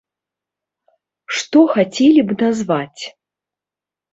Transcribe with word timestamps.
Што 1.39 1.59
хацелі 1.75 2.21
б 2.31 2.39
назваць? 2.41 3.01